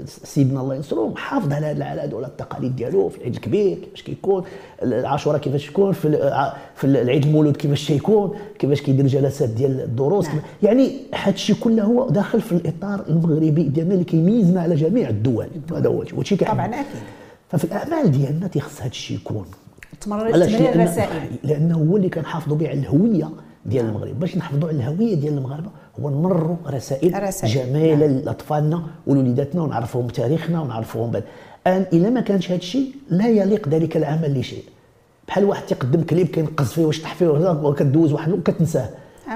[0.07, 4.45] سيدنا الله ينصرو محافظ على هاد العادات ولا التقاليد ديالو في العيد الكبير كيفاش كيكون
[4.83, 5.71] العاشوراء كيفاش
[6.05, 10.39] الع- في العيد المولود كيفاش تيكون كيفاش كيدير جلسات ديال الدروس نعم.
[10.63, 15.47] يعني هادشي كله هو داخل في الإطار المغربي ديالنا اللي كيميزنا على جميع الدول.
[15.73, 16.39] هذا هو كيحمل.
[16.39, 16.85] طبعا أكيد.
[17.49, 19.45] ففي الأعمال ديالنا تيخص هادشي يكون.
[20.01, 23.31] تمرر تمرير لأن- الرسائل لأنه هو اللي كنحافظوا به على الهوية
[23.67, 24.21] ديال المغرب.
[24.21, 25.69] باش نحافظوا على الهوية ديال المغاربة
[26.01, 27.53] هو نمروا رسائل رسائل.
[27.55, 31.25] جميله لأطفالنا ولوليداتنا ونعرفوهم تاريخنا ونعرفوهم بعد
[31.67, 34.65] أن إلا ما كانش هذا الشيء لا يليق ذلك العمل لشيء.
[35.33, 38.89] بحال واحد تيقدم كليب كينقص فيه ويشطح فيه وهذا وكدوز واحد وكتنساه.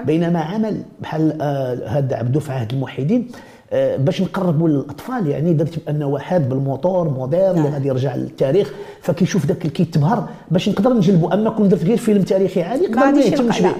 [0.06, 3.28] بينما عمل بحال آه، هذا عبدو في عهد الموحدين
[3.72, 5.26] باش نقربوا للأطفال.
[5.26, 7.72] يعني درت بانه واحد بالموتور مودير اللي نعم.
[7.72, 12.62] غادي يرجع للتاريخ فكيشوف ذاك كيتبهر باش نقدر نجلبوا أما كون درت غير فيلم تاريخي
[12.62, 13.70] عادي يقدر ما يهتمش به.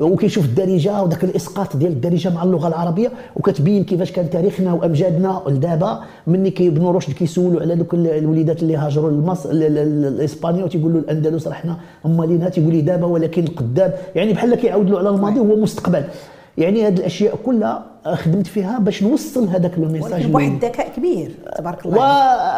[0.00, 5.42] وكيشوف الدارجة وذاك الإسقاط ديال الدارجة مع اللغة العربية وكتبين كيفاش كان تاريخنا وأمجادنا.
[5.48, 11.48] لدابا مني كيبنوا رشد كيسولوا على دوك ال- الوليدات اللي هاجروا لمصر لإسبانيا وتيقولوا الأندلس
[11.48, 13.92] راه حنا امالينها تيقول لي دابا ولكن قدام.
[14.14, 16.04] يعني بحال كيعاود له على الماضي وهو مستقبل.
[16.58, 21.86] يعني هذه الأشياء كلها خدمت فيها باش نوصل هذاك الميساج ولكن بواحد الذكاء كبير تبارك
[21.86, 21.98] الله.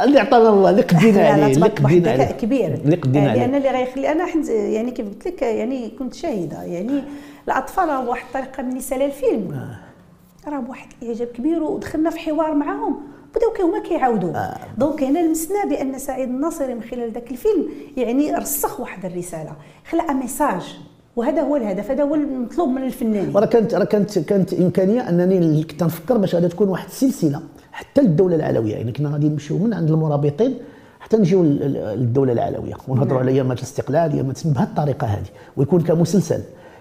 [0.00, 2.36] واللي عطانا الله اللي قدينا عليه اللي قدينا الذكاء عليه.
[2.36, 2.74] كبير.
[2.74, 6.14] اللي قدينا آه، لأن عليه اللي غيخلي أنا حنت يعني كيف قلت لك يعني كنت
[6.14, 7.02] شاهدة يعني
[7.48, 9.52] الأطفال راه بواحد الطريقة من نسال الفيلم.
[9.52, 10.50] آه.
[10.50, 13.00] راه بواحد الاعجاب كبير ودخلنا في حوار معاهم
[13.36, 14.34] بداو كي هما كيعاودوا.
[14.34, 14.56] آه.
[14.78, 19.52] donc هنا لمسنا بأن سعيد الناصري من خلال ذاك الفيلم يعني رسخ واحد الرسالة
[19.90, 20.78] خلق message.
[21.18, 25.62] وهذا هو الهدف هذا هو المطلوب من الفنان وراه كانت راه كانت كانت إمكانية أنني
[25.62, 27.40] كنت نفكر باش غادي تكون واحد السلسلة
[27.72, 28.74] حتى للدولة العلوية.
[28.74, 30.54] يعني كنا غادي نمشيو من عند المرابطين
[31.00, 36.40] حتى نجيو للدولة العلوية ونهضروا على ايامات الاستقلال ايامات بهذه الطريقة هذه ويكون كمسلسل.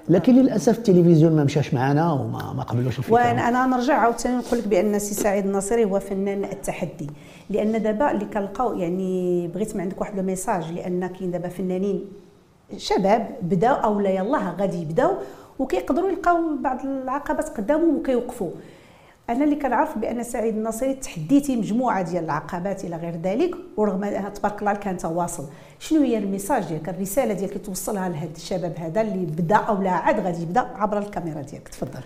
[0.09, 3.13] لكن للأسف التلفزيون ما مشاش معنا وما ما قبلوش الفكرة.
[3.13, 7.07] وأنا أنا نرجع عاوتاني نقول لك بأن سي سعيد الناصري هو فنان التحدي.
[7.49, 12.05] لأن دابا اللي كنلقاو يعني بغيت من عندك واحد le message لأن كاين دابا فنانين
[12.77, 15.11] شباب بداو أو لا يلاه غادي يبداو
[15.59, 18.49] وكيقدروا يلقاو بعض العقبات قدامهم وكيوقفوا.
[19.29, 24.59] أنا اللي كنعرف بأن سعيد الناصري تحديتي مجموعة ديال العقبات إلى غير ذلك ورغم تبارك
[24.59, 25.43] الله كان تواصل.
[25.79, 29.91] شنو هي الميساج ديالك؟ الرسالة ديالك اللي توصلها لهاد الشباب هذا اللي بدأ أو لا
[29.91, 31.67] عاد غادي يبدأ عبر الكاميرا ديالك.
[31.67, 31.99] تفضل.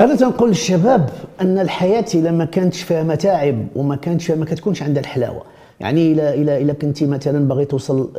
[0.00, 4.82] أنا تنقول للشباب أن الحياة الا ما كانتش فيها متاعب وما كانتش فيها ما كتكونش
[4.82, 5.42] عندها الحلاوة.
[5.80, 8.10] يعني إلى إلى إلى كنتي مثلا باغي توصل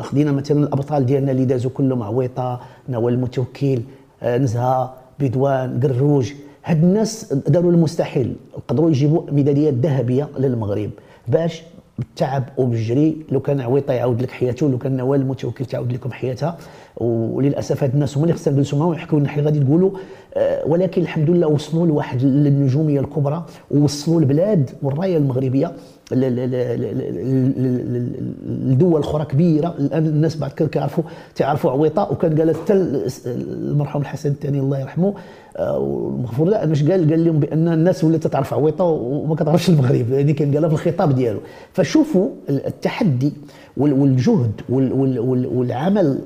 [0.00, 3.80] خدينا مثلا الأبطال ديالنا اللي دازوا كلهم عويطة نوال المتوكل
[4.24, 6.32] نزهة بدوان قروج.
[6.64, 8.36] هاد الناس داروا المستحيل.
[8.68, 10.90] قدروا يجيبوا ميداليات ذهبية للمغرب
[11.28, 11.62] باش
[11.98, 16.58] بالتعب وبالجري لو كان عويطة يعاود لك حياته لو كان نوال المتوكل تعاود لكم حياتها.
[16.96, 19.90] وللأسف هاد الناس هما اللي خصنا نجلسوا معاهم ويحكوا لنا حي غادي تقولوا.
[20.34, 25.72] آه ولكن الحمد لله وصلوا لواحد النجومية الكبرى ووصلوا البلاد والرايه المغربية.
[28.46, 32.72] لدول أخرى كبيره الان الناس بعد كيعرفوا تعرفوا عويطه وكان قال حتى
[33.26, 35.14] المرحوم الحسن الثاني الله يرحمه
[35.58, 40.32] المغفور له انه قال قال لهم بان الناس ولات تعرف عويطه وما كتعرفش المغرب يعني
[40.32, 41.40] كان قالها في الخطاب ديالو
[41.72, 43.32] فشوفوا التحدي
[43.76, 46.18] والجهد والعمل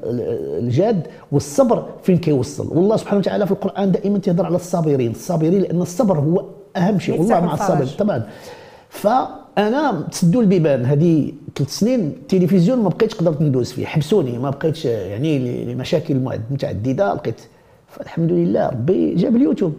[0.59, 5.83] الجاد والصبر فين كيوصل والله سبحانه وتعالى في القران دائما تهضر على الصابرين الصابرين لأن
[5.83, 6.45] الصبر هو
[6.77, 8.23] اهم شيء والله مع الصابر تمام
[9.57, 10.85] فانا تسدوا البيبان.
[10.85, 13.87] هذه ثلاث سنين التلفزيون ما بقيتش قدرت ندوز فيه.
[13.87, 16.15] حبسوني ما بقيتش يعني لمشاكل
[16.51, 17.15] متعددة.
[17.15, 17.41] لقيت
[17.89, 19.73] فالحمد لله ربي جاب اليوتيوب.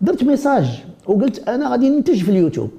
[0.00, 2.70] درت message وقلت أنا غادي ننتج في اليوتيوب.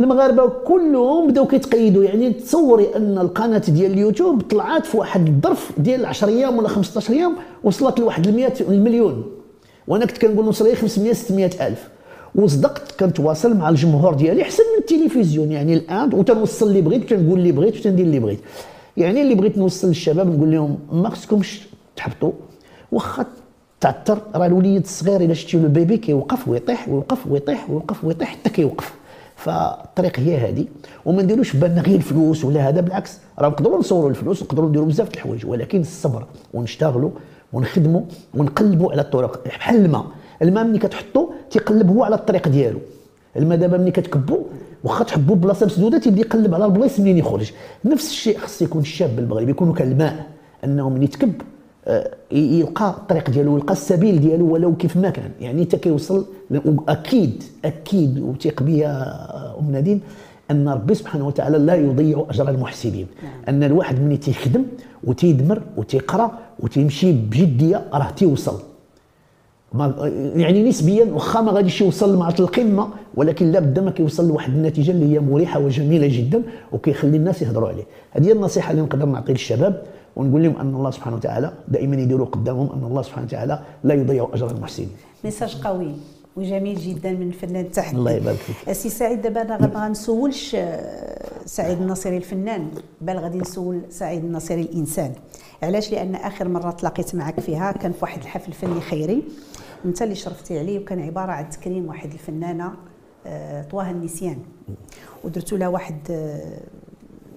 [0.00, 2.04] المغاربة كلهم بداو كيتقيدوا.
[2.04, 7.14] يعني تصوري أن القناة ديال اليوتيوب طلعت في واحد الظرف ديال 10 أيام ولا 15
[7.14, 8.26] يوم وصلت لواحد
[8.60, 9.24] المليون.
[9.88, 11.88] وأنا كنت كنقول نوصل 500 600 ألف.
[12.34, 15.52] وصدقت كنتواصل مع الجمهور ديالي احسن من التلفزيون.
[15.52, 18.40] يعني الآن وتنوصل اللي بغيت كنقول اللي بغيت وتندير اللي بغيت.
[18.96, 22.32] يعني اللي بغيت نوصل للشباب نقول لهم ما خصكمش تحبطوا.
[22.92, 23.26] واخا
[23.80, 28.50] تعثر راه الوليد الصغير إلا شتي له بيبي كيوقف ويطيح ويوقف ويطيح ويوقف ويطيح حتى
[28.50, 28.94] كيوقف.
[29.36, 30.64] فالطريق هي هذه.
[31.04, 35.14] وما نديروش بالنا غير الفلوس ولا هذا بالعكس راه نقدروا نصوروا الفلوس نقدروا نديروا بزاف
[35.14, 35.46] الحوايج.
[35.46, 37.10] ولكن الصبر ونشتغلوا
[37.52, 38.02] ونخدموا
[38.34, 40.06] ونقلبوا على الطرق بحال الماء.
[40.42, 42.78] الماء ملي كتحطو تيقلب هو على الطريق ديالو.
[43.36, 44.38] الماء دابا ملي كتكبو
[44.84, 47.52] واخا تحبو بلاصة مسدودة تيبدا يقلب على البلايص منين يخرج.
[47.84, 50.26] نفس الشيء خص يكون الشاب المغربي يكون كالماء
[50.64, 51.32] أنه ملي يتكب
[51.86, 55.30] آه، يلقى الطريق ديالو يلقى السبيل ديالو ولو كيف ما كان.
[55.40, 56.26] يعني حتى كيوصل
[56.88, 58.90] أكيد أكيد وثيق بيا
[59.60, 60.00] أم نادين
[60.50, 63.06] أن ربي سبحانه وتعالى لا يضيع أجر المحسنين.
[63.22, 63.32] نعم.
[63.48, 64.64] أن الواحد ملي تيخدم
[65.04, 68.60] وتيدمر وتيقرأ وتيمشي بجدية راه تيوصل.
[69.72, 69.94] ما
[70.36, 75.14] يعني نسبيا واخا ما غاديش يوصل مع القمة ولكن لابد ما كيوصل لواحد النتيجة اللي
[75.14, 79.82] هي مريحة وجميلة جدا وكيخلي الناس يهضروا عليه هذه هي النصيحة اللي نقدر نعطي للشباب
[80.16, 84.28] ونقول لهم أن الله سبحانه وتعالى دائما يديروا قدامهم أن الله سبحانه وتعالى لا يضيع
[84.34, 84.90] أجر المحسنين.
[85.24, 85.92] message قوي.
[86.38, 88.72] وجميل جدا من الفنان التحدي الله يبارك فيك.
[88.72, 92.70] سي سعيد دابا أنا ما غنسولش آه، سعيد الناصري الفنان
[93.00, 95.12] بل غادي نسول سعيد الناصري الإنسان.
[95.62, 99.22] علاش؟ لأن آخر مرة تلاقيت معك فيها كان في واحد الحفل فني خيري.
[99.84, 102.72] أنت اللي شرفتي عليه وكان عبارة عن تكريم واحد الفنانة
[103.26, 104.38] آه، طواه النسيان.
[105.24, 106.60] ودرتوا لها واحد آه،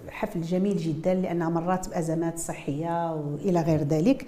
[0.09, 4.25] حفل جميل جدا لأنها مرات بأزمات صحية وإلى غير ذلك.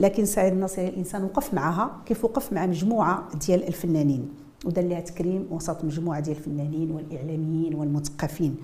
[0.00, 4.28] لكن سعيد الناصري الإنسان وقف معها كيف وقف مع مجموعة ديال الفنانين.
[4.64, 8.56] ودار لها تكريم وسط مجموعة ديال الفنانين والإعلاميين والمثقفين.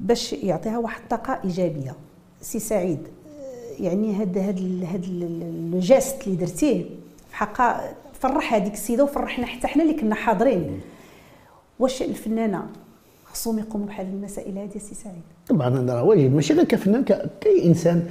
[0.00, 1.94] باش يعطيها واحد الطاقة إيجابية.
[2.40, 5.06] سي سعيد آه، يعني هاد هاد هاد
[5.72, 6.84] le geste اللي درتيه
[7.28, 10.80] في حقا فرح هذيك السيدة وفرحنا حتى حنا اللي كنا حاضرين.
[11.78, 12.66] واش الفنانة
[13.38, 15.22] خصهم يقوموا بحال المسائل هذه سي سعيد.
[15.48, 18.02] طبعا هذا واجب ماشي غير كفنان كاي إنسان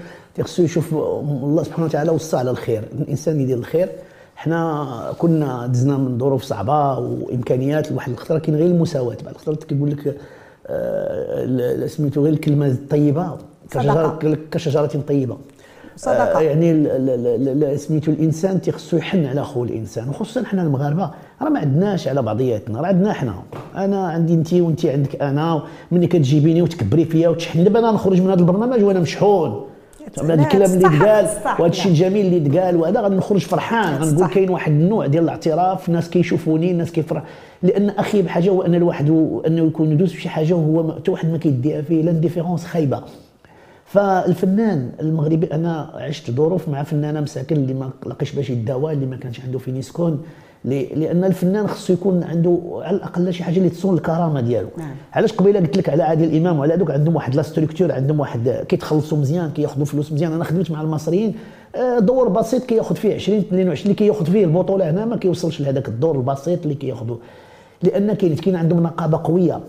[0.42, 3.90] خصو يشوف الله سبحانه وتعالى وصى على الخير الانسان يدير الخير
[4.36, 9.18] حنا كنا دزنا من ظروف صعبة وإمكانيات الواحد الخطره كاين غير المساواة.
[9.26, 10.18] بعد الخطره كيقول لك
[10.68, 13.38] آه سميتو غير الكلمة الطيبة
[13.72, 14.20] كشجره
[14.52, 15.38] كشجرة طيبة.
[15.96, 16.38] صدقة.
[16.38, 21.12] آه يعني سميتو الإنسان تيخصو يحن على اخوه الإنسان وخصوصا حنا المغاربة.
[21.42, 23.34] راه ما عندناش على بعضياتنا راه عندنا حنا.
[23.76, 28.40] أنا عندي انت وانت عندك أنا ملي كتجيبيني وتكبري فيا دابا أنا نخرج من هذا
[28.40, 29.66] البرنامج وأنا مشحون.
[30.22, 31.92] هذا لا، الكلام اللي تقال وهذا الشيء لا.
[31.92, 34.04] الجميل اللي تقال وهذا غادي نخرج فرحان.
[34.04, 34.28] غنقول.
[34.28, 37.24] كاين واحد النوع ديال الاعتراف الناس كيشوفوني الناس كيفرح.
[37.64, 39.10] لأن اخيب حاجة هو أن الواحد
[39.48, 43.02] أنه يكون يدوز في شي حاجة وهو حتى واحد ما كيديها فيه l'indifférence خايبة.
[43.86, 49.16] فالفنان المغربي أنا عشت ظروف مع فنانة مساكن اللي ما لقيش باش يداوى اللي ما
[49.16, 50.18] كانش عنده فين يسكن
[50.68, 54.68] لأن الفنان خصو يكون عنده على الأقل شي حاجة اللي تصون الكرامة ديالو.
[54.78, 54.96] نعم.
[55.14, 58.66] علاش قبيلة قلت لك على عادل امام وعلى هذوك عندهم واحد la structure عندهم واحد
[58.70, 60.32] كيتخلصوا مزيان كياخذوا فلوس مزيان.
[60.32, 61.36] أنا خدمت مع المصريين
[61.76, 65.88] آه، دور بسيط كياخذ فيه 20 22 اللي كياخذ فيه البطولة هنا ما كيوصلش لهذاك
[65.88, 67.18] الدور البسيط اللي كياخذوا
[67.84, 69.60] لأن كاين كاين عندهم نقابة قوية.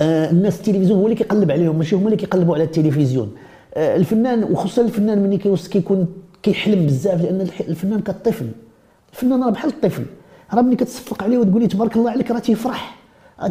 [0.00, 3.30] آه، الناس التلفزيون هو اللي كيقلب عليهم ماشي هما اللي كيقلبوا على التلفزيون.
[3.74, 6.06] آه، الفنان وخصوصا الفنان ملي كيوصل كيكون
[6.42, 8.46] كيحلم بزاف لأن الفنان كالطفل
[9.12, 10.02] الفنان راه بحال الطفل.
[10.54, 12.96] راه ملي كتصفق عليه وتقول له تبارك الله عليك راه تيفرح.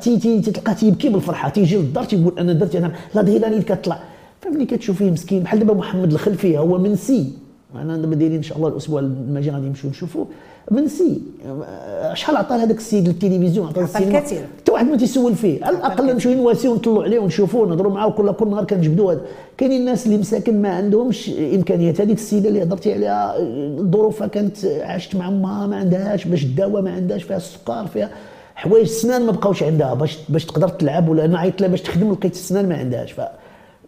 [0.01, 1.49] تي تلقاه تيبكي بالفرحة.
[1.49, 3.99] تيجي للدار تيقول أنا درت أنا l'adrénaline كتطلع.
[4.41, 5.43] فملي كتشوف فيه مسكين.
[5.43, 7.33] بحال دابا محمد الخلفي هو منسي.
[7.75, 10.27] أنا دابا دايرين إن شاء الله الأسبوع الماجي غادي نمشيو نشوفوه
[10.71, 14.41] منسي آه، شحال عطى هذاك السيد للتلفزيون عطى السينما؟ الكثير.
[14.61, 15.65] حتى واحد ما تيسول فيه.
[15.65, 19.21] على الأقل نمشيو نواسيو ونطلعوا عليه ونشوفوه نهضروا معاه كل كل نهار كنجبدوا هذا.
[19.57, 22.01] كاينين الناس اللي مساكن ما عندهمش إمكانيات.
[22.01, 23.35] هذيك السيدة اللي هضرتي عليها
[23.81, 28.09] ظروفها كانت عاشت مع أمها ما عندهاش باش الدواء ما عندهاش فيها السكر فيها
[28.55, 29.93] حوايج السنان ما بقاوش عندها.
[29.93, 33.11] باش باش تقدر تلعب ولا أنا عيطت لها باش تخدم لقيت السنان ما عندهاش.
[33.11, 33.21] ف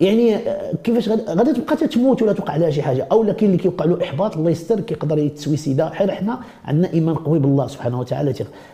[0.02, 3.62] يعني آه، كيفاش غادي تبقى تموت ولا توقع لها شي حاجة؟ أو لا كاين اللي
[3.62, 5.90] كيوقع له إحباط الله يستر كيقدر يتسويسيدا.
[5.90, 8.34] حيت حنا عندنا إيمان قوي بالله سبحانه وتعالى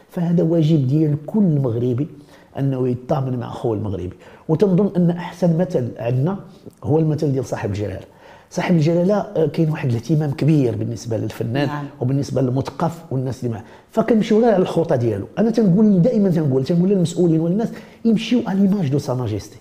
[0.10, 2.08] فهذا واجب ديال كل مغربي
[2.60, 4.14] أنه يتضامن مع أخوه المغربي.
[4.48, 6.38] وتنظن أن أحسن مثل عندنا
[6.84, 8.06] هو المثل ديال صاحب الجلالة.
[8.50, 11.86] صاحب الجلالة آه، كاين واحد الاهتمام كبير بالنسبة للفنان نعم.
[12.02, 13.64] وبالنسبة للمثقف والناس اللي معاه.
[13.92, 15.28] فكنمشيو غير على الخطى ديالو.
[15.40, 17.70] أنا تنقول دائما تنقول تنقول للمسؤولين والناس
[18.06, 19.58] يمشيو على l'image de Sa Majesté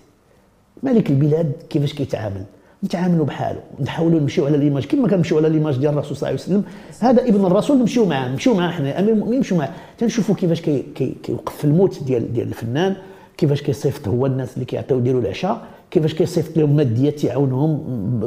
[0.83, 2.43] ملك البلاد كيفاش كيتعامل؟
[2.83, 6.51] نتعاملوا بحاله نحاولوا نمشيو على l'image كما كنمشيو على l'image ديال الرسول صلى الله عليه
[6.51, 6.63] وسلم
[6.99, 9.69] هذا ابن الرسول نمشيو معاه نمشيو معاه حنا امير المؤمنين نمشيو معاه.
[9.97, 12.95] تنشوفوا كيفاش كي كي كيوقف في الموت ديال ديال الفنان
[13.37, 15.61] كيفاش كيصيفط هو الناس اللي كيعطيو يديروا العشاء
[15.91, 17.79] كيفاش كيصيفط لهم ماديات تعاونهم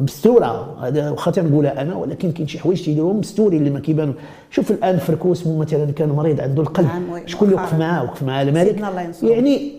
[0.04, 4.14] بستوره هذا واخا تنقولها أنا ولكن كاين شي حوايج تيديروهم مستورين اللي ما كيبانوا
[4.50, 6.86] شوف الآن فركوس مثلا كان مريض عنده القلب.
[6.86, 7.74] نعم، شكون اللي وقف.
[7.74, 8.80] معاه وقف معاه الملك.
[9.22, 9.72] يعني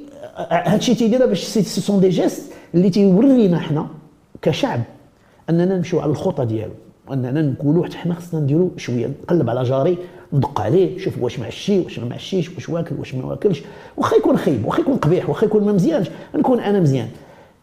[0.49, 3.87] هادشي تيديرها باش ce sont des gestes اللي تيورينا حنا
[4.41, 4.81] كشعب
[5.49, 6.71] أننا نمشيو على الخطى ديالو
[7.13, 9.97] أننا نقولوا حتى حنا خصنا نديروا شوية نقلب على جاري
[10.33, 13.63] ندق عليه نشوف واش معشي واش ما معشيش واش واكل واش ما واكلش
[13.97, 17.07] واخا يكون خايب واخا يكون قبيح واخا يكون ما مزيانش نكون أنا مزيان.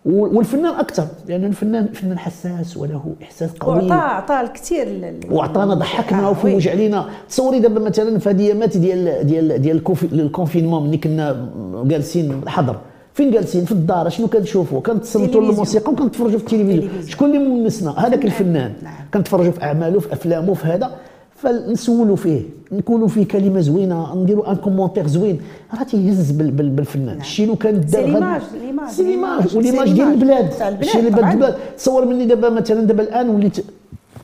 [0.04, 3.74] والفنان أكثر لأن الفنان فنان حساس وله إحساس قوي.
[3.74, 6.28] وعطى عطى الكثير وعطانا ضحكنا.
[6.28, 7.08] وفوج علينا.
[7.28, 11.50] تصوري دابا مثلا في هذه ديال ديال ديال الكونفي- الكونفينمون ملي كنا
[11.84, 12.76] جالسين الحظر
[13.18, 14.08] فين جالسين؟ في الدار.
[14.08, 15.40] شنو كنشوفوا؟ كنتصنتوا.
[15.40, 16.80] للموسيقى وكنتفرجوا في التلفزيون.
[16.80, 17.06] تلفزيون.
[17.08, 18.72] شكون اللي مونسنا؟ هذاك الفنان.
[18.82, 18.94] نعم.
[19.14, 20.90] كنتفرجوا في أعماله في أفلامه في هذا.
[21.36, 22.42] فنسولوا فيه.
[22.72, 25.40] نقولوا فيه كلمة زوينة نديروا un commentaire زوين.
[25.78, 27.16] راه تيهز بال- بال- بالفنان.
[27.20, 30.08] الشيء لو كان دار l'image، c'est l'image l'image، و l'image ديال.
[30.08, 30.52] البلاد.
[30.82, 31.32] الشيء اللي طبعاً.
[31.32, 31.54] البلاد.
[31.78, 33.56] تصور مني دابا مثلا دابا الآن وليت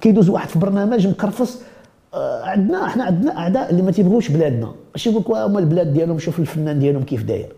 [0.00, 1.58] كيدوز واحد في برنامج مكرفص
[2.14, 4.68] آه، عندنا إحنا عندنا أعداء اللي ما تيبغوش بلادنا.
[4.92, 7.48] ماشي يقول لك هما البلاد ديالهم شوف الفنان ديالهم كيف داير.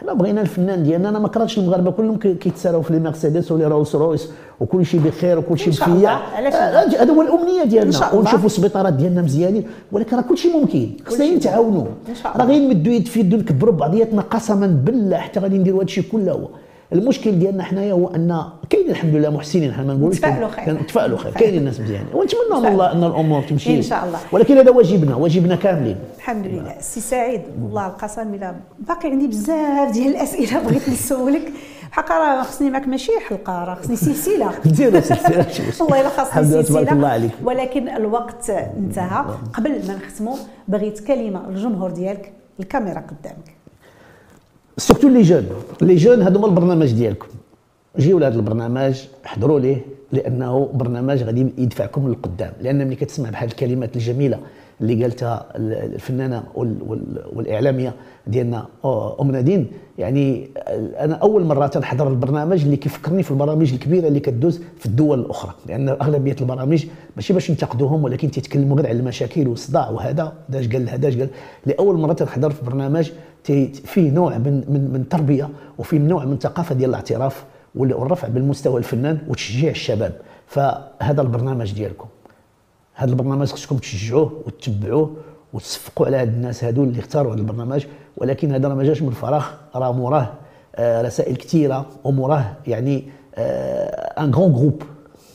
[0.00, 3.64] حنا بغينا الفنان ديالنا أنا ما كرهتش المغاربة كلهم كي- كيتساراو في لي مرسيدس ولي
[3.66, 4.28] روس رويس
[4.60, 6.16] وكل شيء بخير وكل شيء لا؟
[7.02, 8.14] هذا هو الأمنية ديالنا.
[8.14, 10.90] ونشوفوا السبيطارات ديالنا مزيانين ولكن راه كل شيء ممكن.
[11.06, 11.84] خصنا نتعاونوا
[12.36, 12.46] راه.
[12.46, 16.32] غير نمدوا يد في يد نكبروا بعضياتنا قسما بالله حتى غادي نديروا هذا الشيء كله
[16.32, 16.48] هو.
[16.92, 20.74] المشكل ديالنا حنايا هو أن كاين الحمد لله محسنين حنا ما نقولوش نتفائلوا خير.
[20.74, 21.32] نتفائلوا خير.
[21.32, 22.06] كاينين الناس مزيانين.
[22.14, 23.76] ونتمنى من الله أن الأمور تمشي.
[23.76, 24.18] إن شاء الله.
[24.32, 25.96] ولكن هذا واجبنا واجبنا كاملين.
[26.16, 26.74] الحمد لله.
[26.80, 31.52] سي سعيد والله القسم الا باقي عندي بزاف ديال الأسئلة بغيت نسولك.
[31.90, 34.50] حقا راه خصني معك ماشي حلقة راه خصني سلسلة.
[34.66, 35.46] نديروا سلسلة.
[35.80, 36.62] والله إلا خاصني سلسلة.
[36.62, 37.30] تبارك الله عليك.
[37.44, 39.24] ولكن الوقت انتهى.
[39.54, 40.36] قبل ما نختموا
[40.68, 42.32] بغيت كلمة للجمهور ديالك.
[42.60, 43.59] الكاميرا قدامك.
[44.76, 45.46] surtout les jeunes
[45.82, 47.26] les jeunes هذوما البرنامج ديالكم.
[47.98, 49.76] جيو لهذا البرنامج حضروا ليه
[50.12, 52.52] لأنه برنامج غادي يدفعكم للقدام.
[52.62, 54.38] لأن ملي كتسمع بحال الكلمات الجميلة
[54.80, 57.94] اللي قالتها الفنانة وال- وال- والإعلامية
[58.26, 58.66] ديالنا
[59.20, 59.66] أم نادين
[59.98, 60.48] يعني
[61.00, 65.54] أنا أول مرة تنحضر البرنامج اللي كيفكرني في البرامج الكبيرة اللي كدوز في الدول الأخرى.
[65.66, 70.88] لأن أغلبية البرامج ماشي باش ينتقدوهم ولكن تيتكلموا غير على المشاكل والصداع وهذا داش قال
[70.88, 71.28] هذا قال.
[71.66, 73.10] لأول مرة تنحضر في برنامج
[73.84, 75.48] فيه نوع من من من التربيه
[75.78, 80.12] وفيه نوع من الثقافه ديال الاعتراف وال- والرفع بالمستوى الفنان وتشجيع الشباب.
[80.46, 82.06] فهذا البرنامج ديالكم.
[82.94, 85.16] هذا البرنامج خصكم تشجعوه وتتبعوه
[85.52, 87.84] وتصفقوا على هاد الناس هادو اللي اختاروا هذا البرنامج.
[88.16, 90.32] ولكن هذا ما جاش من الفراغ راه موراه
[90.76, 93.04] آه، رسائل كثيرة وموراه يعني
[94.18, 94.82] ان غران جروب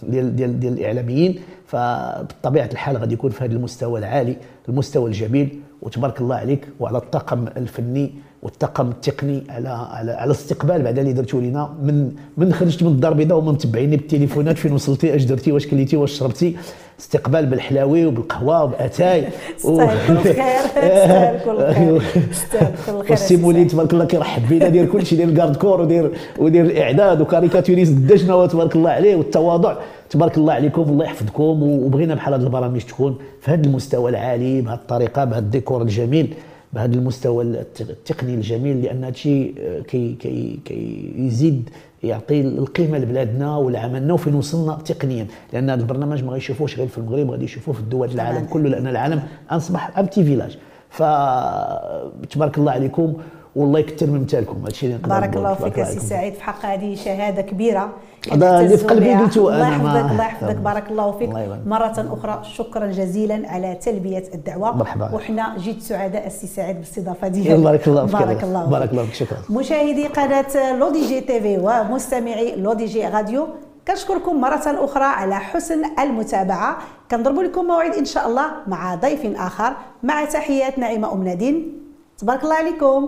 [0.03, 1.39] ديال ديال ديال الإعلاميين.
[1.67, 4.37] فبطبيعة الحال غادي يكون في هذا المستوى العالي
[4.69, 8.11] المستوى الجميل وتبارك الله عليك وعلى الطاقم الفني
[8.43, 13.11] والطاقم التقني على على على الاستقبال بعد اللي درتو لينا من من خرجت من الدار
[13.11, 16.55] البيضاء وما متبعيني بالتليفونات فين وصلتي اش درتي واش كليتي واش شربتي.
[16.99, 19.21] استقبال بالحلاوي وبالقهوة وباتاي
[19.63, 22.01] كل خير كل خير
[23.09, 27.26] والسيمولي تبارك الله كيرحب بينا داير كلشي داير ال garde corps ودير ودير الإعداد و
[27.26, 29.75] caricaturiste الدجنة تبارك الله عليه والتواضع.
[30.09, 34.75] تبارك الله عليكم الله يحفظكم وبغينا بحال هذه البرامج تكون في هذا المستوى العالي بهذه
[34.75, 36.33] الطريقة بهذا الديكور الجميل
[36.73, 39.55] بهذا المستوى التقني الجميل لأن هذا الشيء
[39.87, 41.69] كي كي كيزيد
[42.03, 45.27] يعطي القيمة لبلادنا ولعملنا وفين وصلنا تقنيا.
[45.53, 48.87] لأن هذا البرنامج ما غيشوفوش غير في المغرب غادي يشوفوه في الدول العالم كله لأن
[48.87, 50.57] العالم اصبح un petit village.
[50.89, 53.13] فتبارك الله عليكم
[53.55, 56.95] والله يكثر من مثالكم هذا الشيء اللي بارك الله فيك سي سعيد في حق هذه
[56.95, 57.89] شهادة كبيرة.
[58.31, 61.29] هذا اللي في قلبي قلته الله يحفظك الله يحفظك بارك الله فيك.
[61.65, 64.75] مرة أخرى شكرا جزيلا على تلبية الدعوة.
[64.75, 65.11] مرحبا.
[65.13, 67.63] وحنا جد سعداء السي سعيد بالاستضافه ديالك.
[67.63, 68.15] بارك الله فيك.
[68.15, 69.37] بارك الله بارك الله فيك شكرا.
[69.49, 73.47] مشاهدي قناة L'ODJ TV ومستمعي L'ODJ Radio
[73.87, 76.77] كنشكركم مرة أخرى على حسن المتابعة.
[77.11, 79.73] كنضرب لكم موعد إن شاء الله مع ضيف آخر.
[80.03, 81.81] مع تحيات نعيمة أم نادين.
[82.17, 83.07] تبارك الله عليكم.